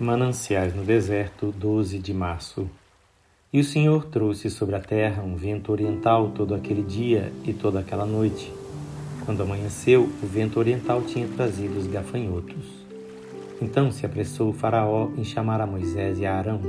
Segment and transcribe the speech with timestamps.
[0.00, 2.68] Mananciais no deserto, 12 de março.
[3.52, 7.78] E o Senhor trouxe sobre a terra um vento oriental todo aquele dia e toda
[7.78, 8.52] aquela noite.
[9.24, 12.64] Quando amanheceu, o vento oriental tinha trazido os gafanhotos.
[13.62, 16.60] Então se apressou o Faraó em chamar a Moisés e a Arão.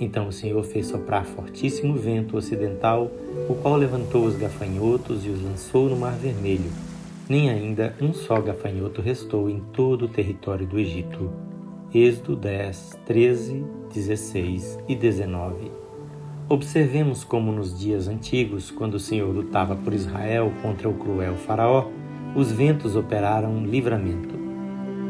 [0.00, 3.10] Então o Senhor fez soprar fortíssimo vento ocidental,
[3.46, 6.72] o qual levantou os gafanhotos e os lançou no Mar Vermelho.
[7.28, 11.30] Nem ainda um só gafanhoto restou em todo o território do Egito.
[11.94, 15.72] Êxodo 10, 13, 16 e 19.
[16.46, 21.88] Observemos como nos dias antigos, quando o Senhor lutava por Israel contra o cruel Faraó,
[22.36, 24.34] os ventos operaram livramento.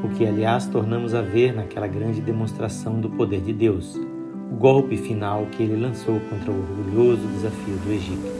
[0.04, 4.96] O que, aliás, tornamos a ver naquela grande demonstração do poder de Deus, o golpe
[4.96, 8.32] final que ele lançou contra o orgulhoso desafio do Egito.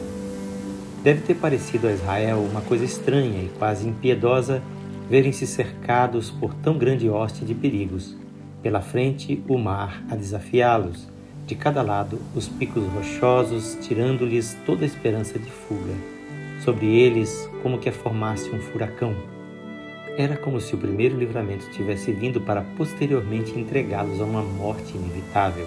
[1.03, 4.63] Deve ter parecido a Israel uma coisa estranha e quase impiedosa
[5.11, 8.17] verem-se cercados por tão grande hoste de perigos
[8.63, 11.09] pela frente, o mar a desafiá-los.
[11.47, 15.95] De cada lado, os picos rochosos, tirando-lhes toda a esperança de fuga.
[16.65, 19.15] Sobre eles, como que a formasse um furacão.
[20.17, 25.67] Era como se o primeiro livramento tivesse vindo para posteriormente entregá-los a uma morte inevitável.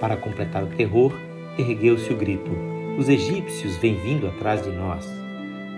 [0.00, 1.14] Para completar o terror,
[1.56, 2.50] ergueu-se o grito:
[2.98, 5.08] Os egípcios vêm vindo atrás de nós.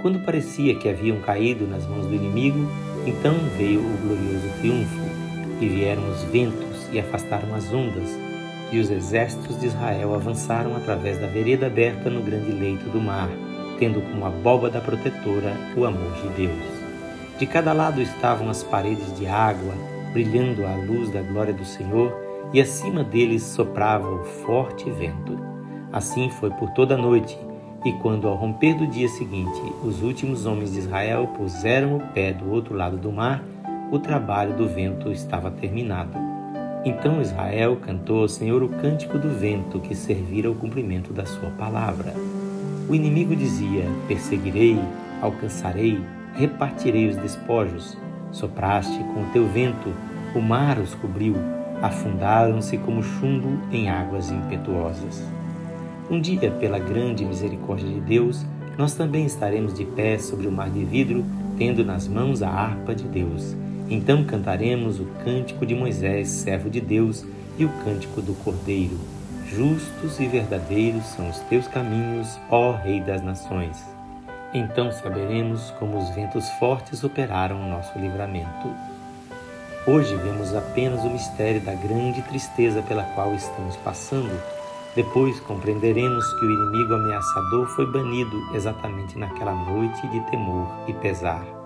[0.00, 2.66] Quando parecia que haviam caído nas mãos do inimigo,
[3.06, 5.07] então veio o glorioso triunfo
[5.60, 8.18] e vieram os ventos e afastaram as ondas,
[8.70, 13.28] e os exércitos de Israel avançaram através da vereda aberta no grande leito do mar,
[13.78, 16.78] tendo como abóbada protetora o amor de Deus.
[17.38, 19.72] De cada lado estavam as paredes de água,
[20.12, 22.12] brilhando à luz da glória do Senhor,
[22.52, 25.38] e acima deles soprava o forte vento.
[25.92, 27.38] Assim foi por toda a noite,
[27.84, 32.32] e quando ao romper do dia seguinte os últimos homens de Israel puseram o pé
[32.32, 33.42] do outro lado do mar,
[33.91, 36.12] o trabalho do vento estava terminado.
[36.84, 41.50] Então Israel cantou ao Senhor o cântico do vento que servira ao cumprimento da sua
[41.50, 42.12] palavra.
[42.88, 44.78] O inimigo dizia: Perseguirei,
[45.21, 46.00] alcançarei,
[46.34, 47.97] repartirei os despojos.
[48.31, 49.93] Sopraste com o teu vento,
[50.34, 51.34] o mar os cobriu,
[51.81, 55.22] afundaram-se como chumbo em águas impetuosas.
[56.10, 58.44] Um dia, pela grande misericórdia de Deus,
[58.77, 61.25] nós também estaremos de pé sobre o mar de vidro,
[61.56, 63.56] tendo nas mãos a harpa de Deus
[63.91, 67.25] então cantaremos o cântico de Moisés, servo de Deus,
[67.59, 68.99] e o cântico do Cordeiro.
[69.47, 73.82] Justos e verdadeiros são os teus caminhos, ó Rei das Nações.
[74.53, 78.69] Então saberemos como os ventos fortes operaram o nosso livramento.
[79.87, 84.38] Hoje vemos apenas o mistério da grande tristeza pela qual estamos passando.
[84.94, 91.57] Depois compreenderemos que o inimigo ameaçador foi banido exatamente naquela noite de temor e pesar.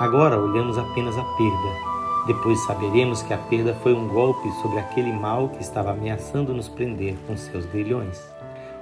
[0.00, 1.94] Agora olhamos apenas a perda.
[2.26, 6.68] Depois saberemos que a perda foi um golpe sobre aquele mal que estava ameaçando nos
[6.68, 8.20] prender com seus grilhões.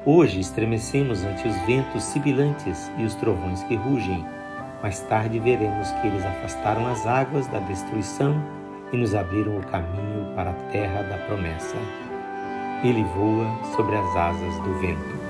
[0.07, 4.25] Hoje estremecemos ante os ventos sibilantes e os trovões que rugem.
[4.83, 8.35] Mais tarde veremos que eles afastaram as águas da destruição
[8.91, 11.77] e nos abriram o caminho para a terra da promessa.
[12.83, 13.47] Ele voa
[13.77, 15.22] sobre as asas do vento.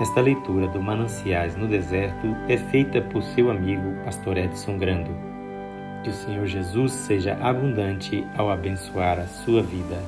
[0.00, 5.10] Esta leitura do Mananciais no Deserto é feita por seu amigo Pastor Edson Grando.
[6.04, 10.00] Que o Senhor Jesus seja abundante ao abençoar a sua vida.